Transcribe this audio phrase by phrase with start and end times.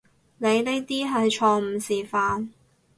[0.39, 2.49] 你呢啲係錯誤示範